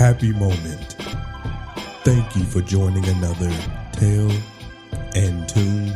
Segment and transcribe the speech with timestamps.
[0.00, 0.96] Happy moment.
[2.04, 3.54] Thank you for joining another
[3.92, 4.32] Tale
[5.14, 5.88] and Tune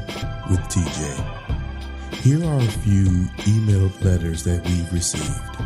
[0.50, 2.14] with TJ.
[2.16, 3.06] Here are a few
[3.46, 5.56] emailed letters that we've received.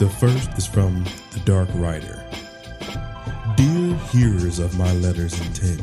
[0.00, 1.04] The first is from
[1.34, 2.20] the Dark Rider.
[3.54, 5.82] Dear hearers of my letters intent,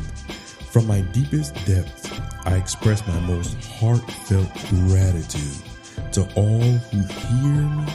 [0.70, 2.10] from my deepest depths,
[2.44, 5.64] I express my most heartfelt gratitude
[6.12, 7.86] to all who hear me,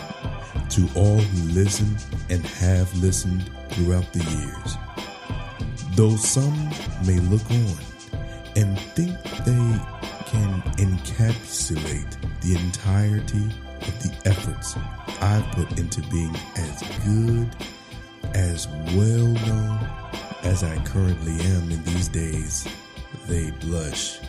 [0.69, 1.97] to all who listen
[2.29, 4.77] and have listened throughout the years.
[5.95, 6.69] Though some
[7.05, 7.77] may look on
[8.55, 9.79] and think they
[10.27, 13.45] can encapsulate the entirety
[13.81, 14.75] of the efforts
[15.21, 17.49] I've put into being as good,
[18.35, 19.89] as well known
[20.43, 22.67] as I currently am in these days,
[23.27, 24.19] they blush.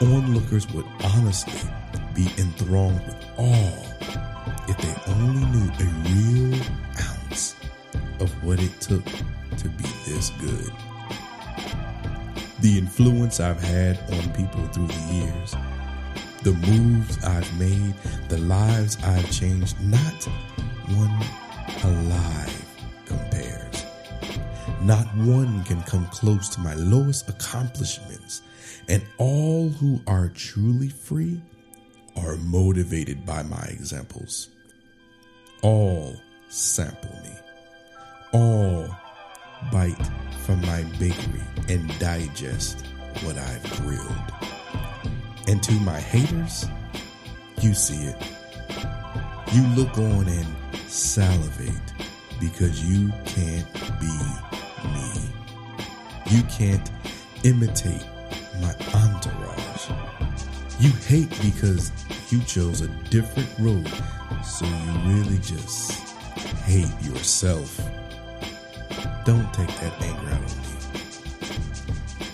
[0.00, 1.70] Onlookers would honestly
[2.14, 4.33] be enthralled with awe
[4.68, 6.60] if they only knew a real
[7.00, 7.56] ounce
[8.20, 9.04] of what it took
[9.58, 10.72] to be this good.
[12.60, 15.54] The influence I've had on people through the years,
[16.42, 17.94] the moves I've made,
[18.28, 20.24] the lives I've changed, not
[20.88, 21.22] one
[21.82, 22.64] alive
[23.06, 23.84] compares.
[24.82, 28.42] Not one can come close to my lowest accomplishments,
[28.88, 31.40] and all who are truly free
[32.16, 34.48] are motivated by my examples.
[35.64, 36.14] All
[36.50, 37.30] sample me.
[38.32, 38.86] All
[39.72, 40.10] bite
[40.44, 42.84] from my bakery and digest
[43.22, 44.32] what I've grilled.
[45.48, 46.66] And to my haters,
[47.62, 48.16] you see it.
[49.54, 50.46] You look on and
[50.86, 51.94] salivate
[52.38, 54.18] because you can't be
[54.92, 55.12] me.
[56.26, 56.90] You can't
[57.42, 58.04] imitate
[58.60, 60.23] my entourage.
[60.80, 61.92] You hate because
[62.30, 63.88] you chose a different road,
[64.44, 65.92] so you really just
[66.64, 67.78] hate yourself.
[69.24, 70.74] Don't take that anger out on me.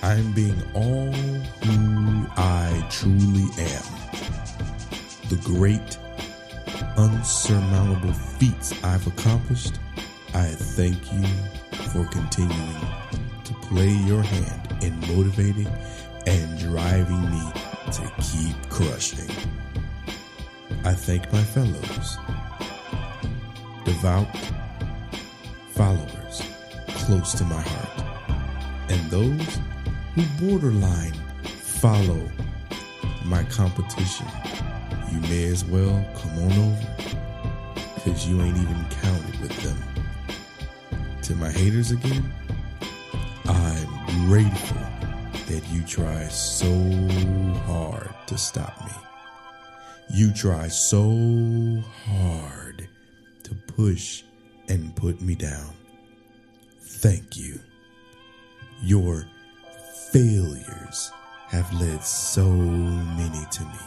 [0.03, 3.85] I'm being all who I truly am.
[5.29, 5.99] The great,
[6.97, 9.79] unsurmountable feats I've accomplished,
[10.35, 11.27] I thank you
[11.93, 12.81] for continuing
[13.45, 15.69] to play your hand in motivating
[16.27, 17.53] and driving me
[17.93, 19.29] to keep crushing.
[20.85, 22.19] I thank my fellows,
[23.85, 24.29] devout
[25.73, 26.43] followers
[26.89, 28.31] close to my heart,
[28.91, 29.59] and those
[30.15, 32.21] who borderline follow
[33.25, 34.27] my competition.
[35.11, 36.95] You may as well come on over
[37.97, 39.79] because you ain't even counted with them.
[41.23, 42.33] To my haters again,
[43.47, 44.90] I'm grateful
[45.51, 46.71] that you try so
[47.67, 48.93] hard to stop me.
[50.15, 52.89] You try so hard
[53.43, 54.23] to push
[54.69, 55.75] and put me down.
[56.83, 57.59] Thank you.
[58.85, 59.27] Your
[60.13, 61.11] failures
[61.49, 63.87] have led so many to me.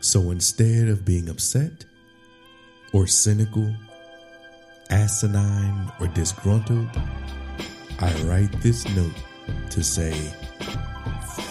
[0.00, 1.86] So instead of being upset
[2.92, 3.74] or cynical,
[4.90, 6.90] asinine or disgruntled,
[7.98, 9.14] I write this note
[9.70, 10.12] to say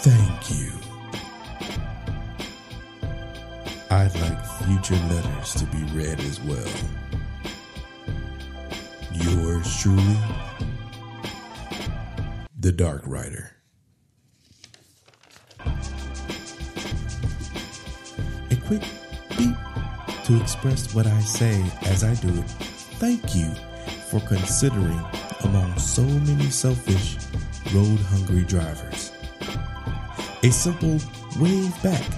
[0.01, 0.71] thank you.
[3.91, 6.67] I'd like future letters to be read as well.
[9.11, 10.17] Yours truly,
[12.59, 13.51] The Dark Rider.
[18.51, 18.81] A quick
[19.37, 19.55] beep
[20.25, 22.49] to express what I say as I do it.
[22.99, 23.51] Thank you
[24.09, 24.99] for considering
[25.43, 27.17] among so many selfish,
[27.75, 29.11] road hungry drivers.
[30.43, 30.97] A simple
[31.41, 32.09] wave back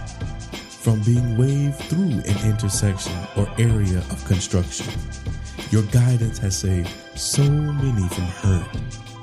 [0.84, 4.94] from being waved through an intersection or area of construction.
[5.72, 8.76] Your guidance has saved so many from hurt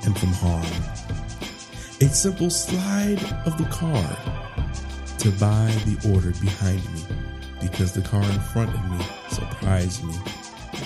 [0.03, 0.83] and from harm.
[2.01, 4.05] A simple slide of the car
[5.19, 7.03] to buy the order behind me
[7.61, 10.15] because the car in front of me surprised me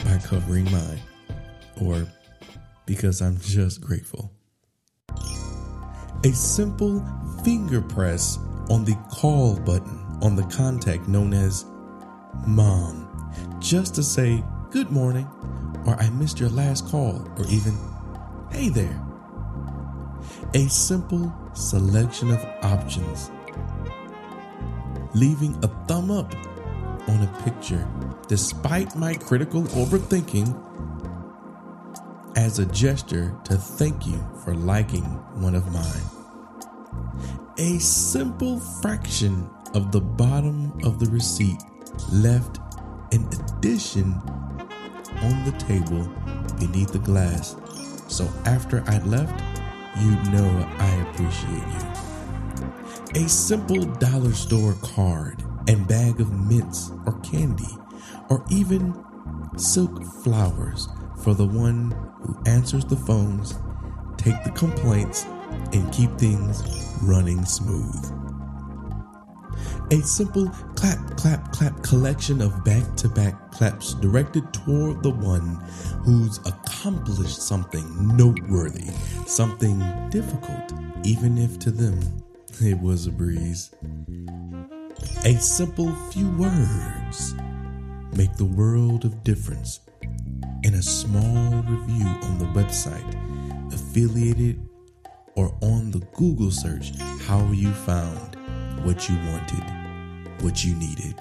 [0.06, 1.00] by covering mine,
[1.82, 2.06] or
[2.86, 4.32] because I'm just grateful.
[6.26, 7.02] A simple
[7.46, 8.40] finger press
[8.70, 11.66] on the call button on the contact known as
[12.46, 13.08] Mom,
[13.60, 15.30] just to say good morning,
[15.86, 17.78] or I missed your last call, or even
[18.52, 19.02] hey there.
[20.56, 23.32] A simple selection of options,
[25.14, 26.36] leaving a thumb up
[27.08, 27.88] on a picture
[28.28, 30.69] despite my critical overthinking
[32.40, 35.04] as a gesture to thank you for liking
[35.44, 36.08] one of mine.
[37.58, 41.62] A simple fraction of the bottom of the receipt
[42.14, 42.60] left
[43.12, 44.14] an addition
[45.22, 46.10] on the table
[46.58, 47.58] beneath the glass.
[48.08, 49.44] So after I left,
[50.00, 53.26] you'd know I appreciate you.
[53.26, 57.76] A simple dollar store card and bag of mints or candy,
[58.30, 58.96] or even
[59.58, 60.88] silk flowers
[61.24, 63.58] for the one who answers the phones,
[64.18, 65.26] take the complaints,
[65.74, 66.64] and keep things
[67.04, 68.16] running smooth.
[69.92, 75.56] A simple clap, clap, clap collection of back to back claps directed toward the one
[76.06, 78.92] who's accomplished something noteworthy,
[79.26, 79.80] something
[80.10, 80.74] difficult,
[81.04, 82.00] even if to them
[82.62, 83.72] it was a breeze.
[85.26, 87.34] A simple few words
[88.16, 89.80] make the world of difference.
[90.80, 94.66] A small review on the website affiliated
[95.36, 96.98] or on the Google search
[97.28, 98.38] how you found
[98.86, 99.62] what you wanted
[100.42, 101.16] what you needed.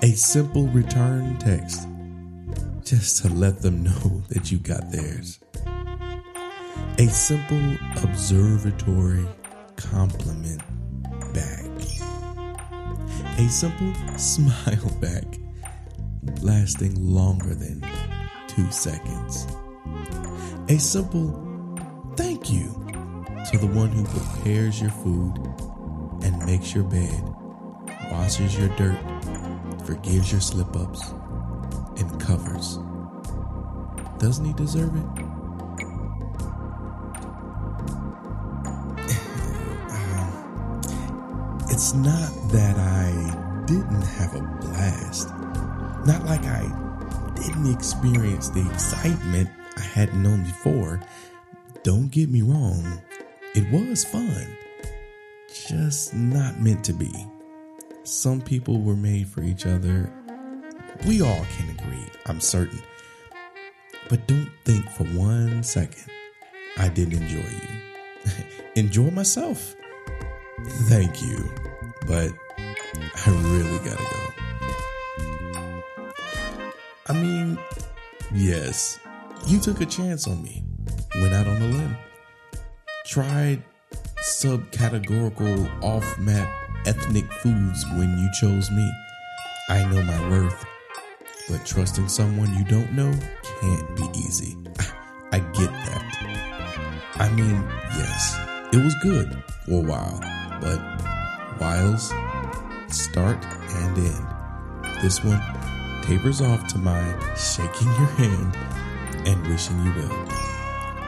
[0.00, 1.86] A simple return text
[2.82, 5.40] just to let them know that you got theirs.
[6.96, 9.26] A simple observatory
[9.76, 10.62] compliment
[11.34, 11.66] back.
[13.38, 15.41] A simple smile back
[16.40, 17.84] lasting longer than
[18.48, 19.46] two seconds.
[20.68, 21.30] A simple
[22.16, 22.68] thank you
[23.50, 25.36] to the one who prepares your food
[26.22, 27.22] and makes your bed,
[28.10, 28.98] washes your dirt,
[29.84, 31.12] forgives your slip ups,
[31.98, 32.78] and covers.
[34.18, 35.02] Doesn't he deserve it?
[41.70, 45.28] it's not that I didn't have a blast.
[46.06, 46.62] Not like I
[47.36, 51.00] didn't experience the excitement I hadn't known before.
[51.82, 53.00] Don't get me wrong,
[53.54, 54.56] it was fun
[55.52, 57.12] just not meant to be.
[58.04, 60.10] Some people were made for each other.
[61.06, 62.80] We all can agree, I'm certain.
[64.08, 66.10] But don't think for one second
[66.76, 68.32] I didn't enjoy you.
[68.76, 69.74] enjoy myself.
[70.88, 71.52] Thank you.
[72.06, 74.31] But I really gotta go.
[77.12, 77.58] I mean,
[78.32, 78.98] yes,
[79.46, 80.64] you took a chance on me,
[81.16, 81.94] went out on a limb,
[83.04, 83.62] tried
[84.22, 86.48] subcategorical off map
[86.86, 88.90] ethnic foods when you chose me.
[89.68, 90.64] I know my worth,
[91.50, 93.12] but trusting someone you don't know
[93.60, 94.56] can't be easy.
[95.32, 97.12] I get that.
[97.16, 97.62] I mean,
[97.94, 98.38] yes,
[98.72, 99.36] it was good
[99.66, 100.18] for a while,
[100.62, 100.80] but
[101.60, 102.10] whiles
[102.88, 105.02] start and end.
[105.02, 105.51] This one
[106.02, 107.02] tapers off to my
[107.36, 108.56] shaking your hand
[109.26, 110.26] and wishing you well.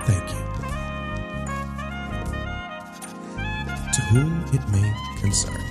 [0.05, 0.45] Thank you.
[3.95, 5.63] to whom it may concern.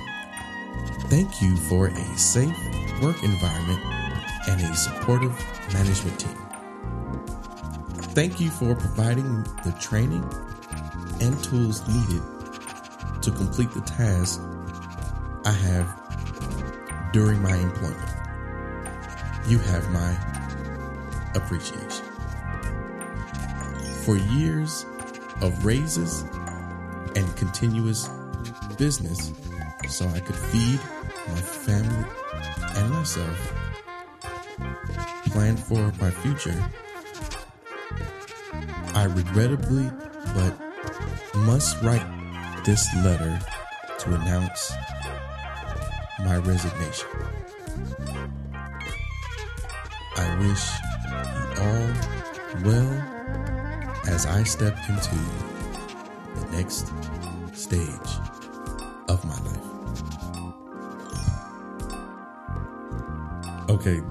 [1.10, 2.56] Thank you for a safe
[3.02, 3.80] work environment
[4.48, 5.32] and a supportive
[5.74, 6.36] management team.
[8.14, 10.24] Thank you for providing the training
[11.20, 12.22] and tools needed
[13.20, 14.42] to complete the tasks
[15.44, 18.03] I have during my employment.
[19.46, 20.16] You have my
[21.34, 22.06] appreciation.
[24.04, 24.86] For years
[25.42, 26.22] of raises
[27.14, 28.08] and continuous
[28.78, 29.32] business
[29.88, 30.80] so I could feed
[31.28, 32.06] my family
[32.76, 33.54] and myself,
[35.26, 36.64] plan for my future.
[38.94, 39.90] I regrettably
[40.34, 40.54] but
[41.40, 42.06] must write
[42.64, 43.38] this letter
[43.98, 44.72] to announce
[46.20, 47.08] my resignation.
[50.16, 50.70] I wish
[51.04, 51.88] you all
[52.62, 53.14] well
[54.08, 55.16] as I step into
[56.34, 56.92] the next
[57.52, 58.10] stage
[59.08, 59.74] of my life.
[63.70, 64.02] Okay,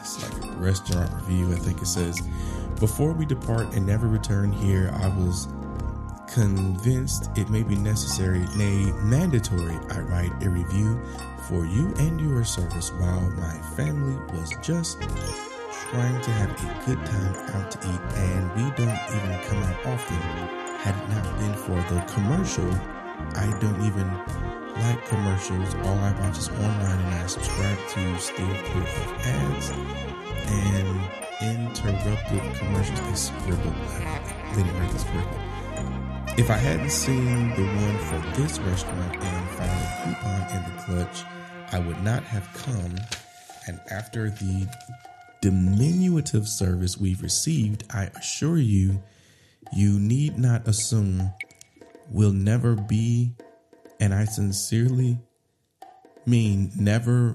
[0.00, 1.52] it's like a restaurant review.
[1.52, 2.20] I think it says,
[2.78, 5.48] Before we depart and never return here, I was
[6.28, 11.00] convinced it may be necessary, nay, mandatory, I write a review
[11.48, 14.98] for you and your service while my family was just
[15.90, 19.86] trying to have a good time out to eat, and we don't even come out
[19.86, 20.16] often.
[20.84, 22.70] Had it not been for the commercial,
[23.34, 24.06] I don't even
[24.84, 25.74] like commercials.
[25.86, 29.70] All I watch is online and I subscribe to stay clear of ads
[30.46, 31.00] and
[31.40, 33.00] interrupted commercials.
[33.00, 33.74] They scribbled.
[34.54, 35.40] They didn't write this correctly.
[36.36, 40.82] If I hadn't seen the one for this restaurant and found a coupon in the
[40.82, 41.24] clutch,
[41.72, 42.94] I would not have come.
[43.66, 44.68] And after the
[45.40, 49.02] diminutive service we've received, I assure you,
[49.72, 51.32] you need not assume
[52.10, 53.32] will never be,
[54.00, 55.18] and I sincerely
[56.26, 57.34] mean never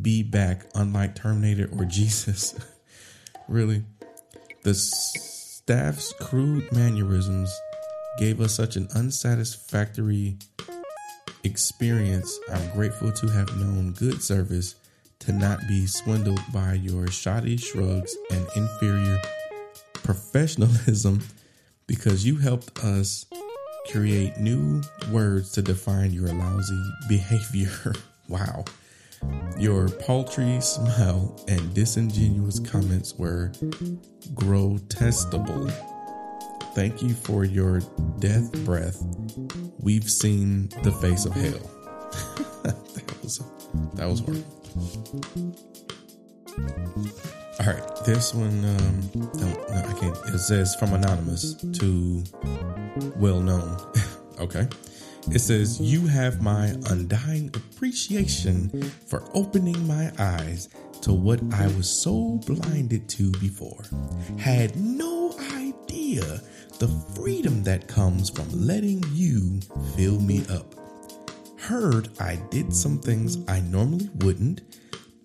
[0.00, 2.54] be back, unlike Terminator or Jesus.
[3.48, 3.84] really?
[4.62, 7.54] The staff's crude mannerisms
[8.18, 10.38] gave us such an unsatisfactory
[11.44, 12.38] experience.
[12.52, 14.74] I'm grateful to have known good service
[15.20, 19.18] to not be swindled by your shoddy shrugs and inferior
[19.92, 21.22] professionalism
[21.86, 23.26] because you helped us
[23.90, 27.92] create new words to define your lousy behavior.
[28.28, 28.64] wow.
[29.58, 33.50] Your paltry smile and disingenuous comments were
[34.34, 35.72] grotestable.
[36.74, 37.80] Thank you for your
[38.20, 39.02] death breath.
[39.80, 41.77] We've seen the face of hell.
[42.62, 43.42] That was
[43.94, 44.54] that was horrible.
[47.60, 50.16] All right, this one, um, no, no, I can't.
[50.34, 52.22] It says from anonymous to
[53.16, 53.76] well known.
[54.38, 54.68] okay.
[55.30, 58.70] It says, You have my undying appreciation
[59.06, 60.68] for opening my eyes
[61.02, 63.84] to what I was so blinded to before.
[64.38, 66.40] Had no idea
[66.78, 69.60] the freedom that comes from letting you
[69.96, 70.74] fill me up.
[71.68, 74.62] Heard I did some things I normally wouldn't,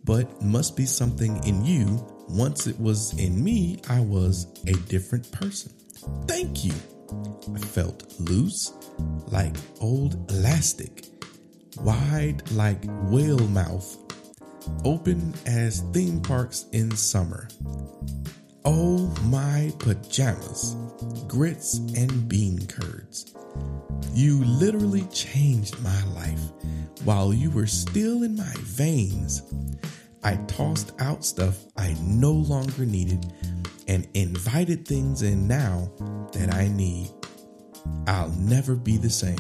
[0.04, 2.06] but must be something in you.
[2.28, 5.72] Once it was in me, I was a different person.
[6.28, 6.74] Thank you.
[7.56, 8.74] I felt loose
[9.28, 11.06] like old elastic,
[11.78, 13.98] wide like whale mouth,
[14.84, 17.48] open as theme parks in summer.
[18.65, 20.75] Oh, my pajamas,
[21.27, 23.34] grits and bean curds.
[24.13, 26.39] You literally changed my life
[27.03, 29.41] while you were still in my veins.
[30.24, 33.34] I tossed out stuff I no longer needed
[33.88, 35.91] and invited things in now
[36.32, 37.10] that I need.
[38.08, 39.36] I'll never be the same.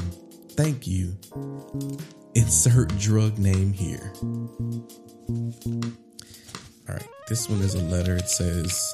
[0.51, 1.17] Thank you.
[2.35, 4.11] Insert drug name here.
[6.89, 8.17] All right, this one is a letter.
[8.17, 8.93] It says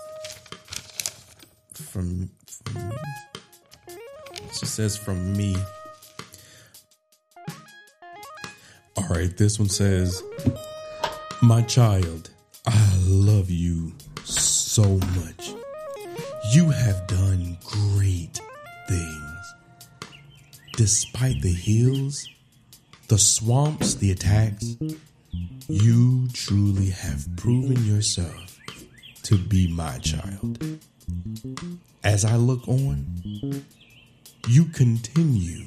[1.79, 2.29] from,
[2.65, 2.91] from
[4.47, 5.55] just says from me.
[8.97, 10.23] All right, this one says,
[11.41, 12.29] My child,
[12.65, 13.93] I love you
[14.23, 15.53] so much.
[16.53, 18.41] You have done great
[18.87, 19.29] things
[20.79, 22.29] despite the hills,
[23.09, 24.77] the swamps, the attacks,
[25.67, 28.57] you truly have proven yourself
[29.23, 30.57] to be my child.
[32.03, 33.05] As I look on,
[34.47, 35.65] you continue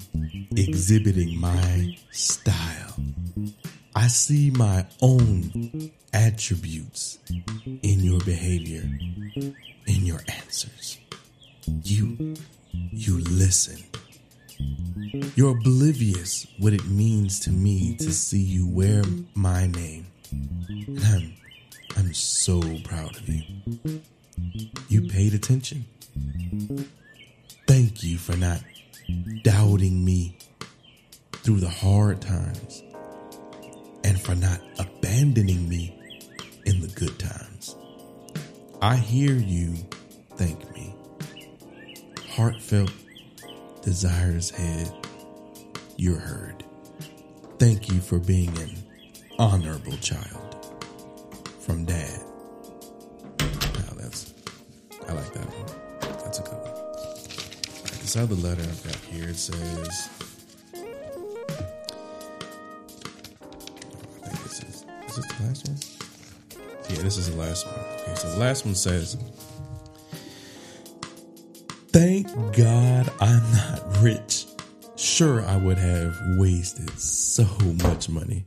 [0.56, 2.96] exhibiting my style.
[3.94, 8.82] I see my own attributes in your behavior,
[9.86, 10.98] in your answers.
[11.84, 12.34] You,
[12.72, 13.82] you listen
[15.34, 19.02] you're oblivious what it means to me to see you wear
[19.34, 20.06] my name.
[20.30, 21.34] And I'm,
[21.96, 23.42] I'm so proud of you.
[24.88, 25.84] You paid attention.
[27.66, 28.60] Thank you for not
[29.42, 30.36] doubting me
[31.32, 32.82] through the hard times
[34.04, 35.98] and for not abandoning me
[36.66, 37.76] in the good times.
[38.80, 39.74] I hear you
[40.36, 40.94] thank me.
[42.34, 42.92] Heartfelt
[43.82, 44.92] desires head,
[45.96, 46.64] you're heard.
[47.58, 48.74] Thank you for being an
[49.38, 50.74] honorable child
[51.60, 52.20] from dad.
[55.12, 55.66] I like that one.
[56.24, 56.72] That's a good one.
[58.00, 60.08] This other letter I've got here, it says,
[64.24, 65.78] I think this is, is this the last one?
[66.88, 67.74] Yeah, this is the last one.
[67.74, 69.18] Okay, so the last one says,
[71.88, 74.46] Thank God I'm not rich.
[74.96, 77.44] Sure, I would have wasted so
[77.82, 78.46] much money.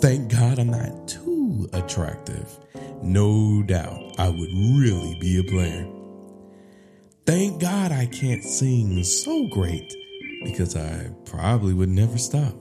[0.00, 2.58] Thank God I'm not too attractive.
[3.02, 5.86] No doubt I would really be a player.
[7.26, 9.94] Thank God I can't sing so great
[10.44, 12.54] because I probably would never stop.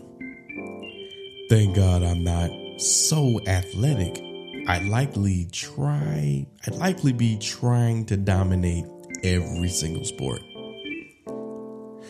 [1.50, 2.50] Thank God I'm not
[2.82, 4.22] so athletic.
[4.68, 8.86] I'd likely try, I'd likely be trying to dominate
[9.24, 10.42] every single sport.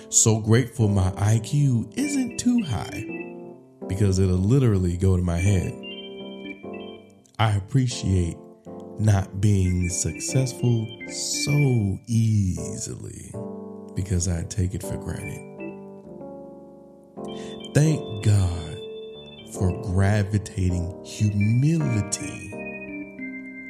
[0.10, 3.05] So grateful my IQ isn't too high
[3.88, 5.74] because it'll literally go to my head.
[7.38, 8.38] I appreciate
[8.98, 13.30] not being successful so easily
[13.94, 15.42] because I take it for granted.
[17.74, 18.77] Thank God
[19.54, 22.54] for gravitating humility.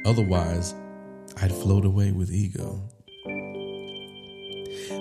[0.06, 0.76] Otherwise,
[1.42, 2.80] I'd float away with ego.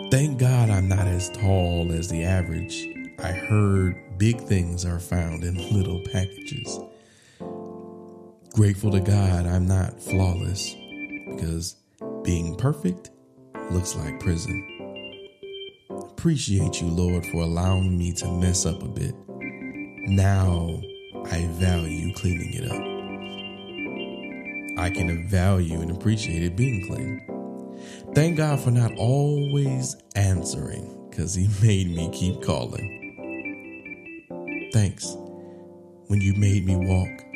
[0.10, 2.88] Thank God I'm not as tall as the average.
[3.19, 6.79] I heard big things are found in little packages.
[8.55, 10.74] Grateful to God I'm not flawless
[11.29, 11.75] because
[12.24, 13.09] being perfect
[13.69, 14.65] looks like prison.
[15.89, 19.13] Appreciate you, Lord, for allowing me to mess up a bit.
[20.07, 20.81] Now
[21.25, 22.79] I value cleaning it up.
[24.79, 27.19] I can value and appreciate it being clean.
[28.15, 33.01] Thank God for not always answering because He made me keep calling.
[34.71, 35.13] Thanks
[36.07, 37.34] when you made me walk.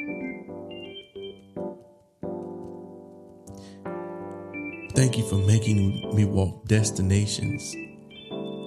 [5.00, 7.74] Thank you for making me walk destinations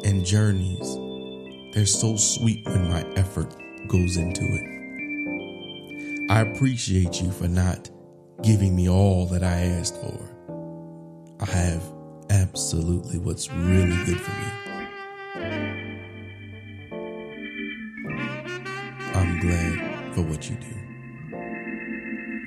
[0.02, 0.96] and journeys.
[1.74, 3.54] They're so sweet when my effort
[3.86, 4.64] goes into it.
[6.30, 7.90] I appreciate you for not
[8.42, 11.36] giving me all that I asked for.
[11.38, 11.82] I have
[12.30, 14.46] absolutely what's really good for me.
[19.12, 20.74] I'm glad for what you do.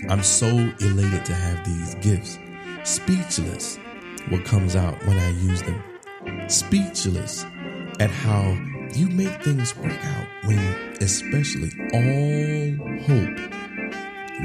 [0.09, 2.39] I'm so elated to have these gifts.
[2.85, 3.79] Speechless
[4.29, 5.81] what comes out when I use them.
[6.47, 7.43] Speechless
[7.99, 8.55] at how
[8.93, 10.59] you make things work out when
[11.01, 13.39] especially all hope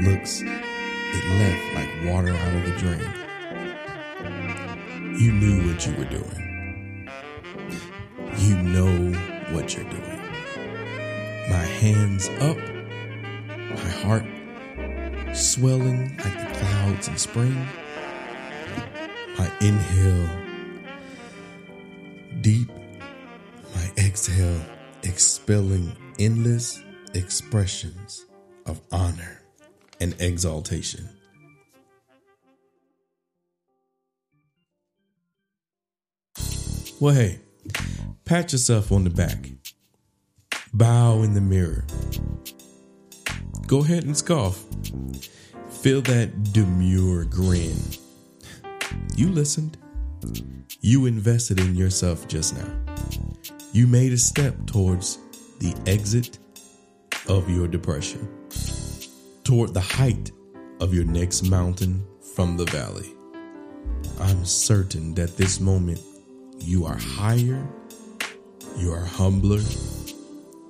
[0.01, 3.13] looks it left like water out of the drain.
[5.19, 7.07] You knew what you were doing.
[8.37, 9.11] You know
[9.53, 10.19] what you're doing.
[11.47, 12.57] My hands up,
[13.69, 14.25] my heart
[15.35, 17.67] swelling like the clouds in spring.
[19.37, 20.29] My inhale
[22.41, 22.69] deep,
[23.75, 24.61] my exhale
[25.03, 26.81] expelling endless
[27.13, 28.25] expressions
[28.65, 29.41] of honor
[29.99, 31.09] and exaltation.
[36.99, 37.39] Well, hey,
[38.25, 39.49] pat yourself on the back,
[40.71, 41.83] bow in the mirror,
[43.65, 44.63] go ahead and scoff,
[45.69, 47.75] feel that demure grin.
[49.15, 49.77] You listened,
[50.79, 52.79] you invested in yourself just now.
[53.73, 55.19] You made a step towards
[55.59, 56.39] the exit
[57.27, 58.27] of your depression,
[59.43, 60.31] toward the height
[60.79, 63.13] of your next mountain from the valley.
[64.19, 65.99] I'm certain that this moment
[66.59, 67.67] you are higher,
[68.77, 69.61] you are humbler,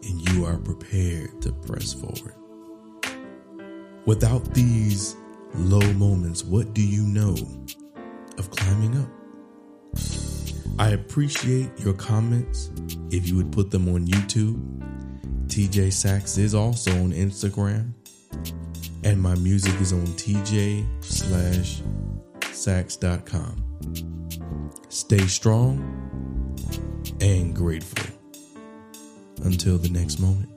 [0.04, 2.36] and you are prepared to press forward.
[4.06, 5.16] Without these
[5.54, 7.36] low moments, what do you know
[8.38, 9.10] of climbing up?
[10.80, 12.72] I appreciate your comments.
[13.12, 14.60] If you would put them on YouTube,
[15.48, 17.94] TJ Sax is also on Instagram,
[19.04, 21.82] and my music is on TJ slash
[22.52, 24.30] sax.com.
[24.90, 26.58] Stay strong
[27.20, 28.16] and grateful.
[29.44, 30.50] Until the next moment.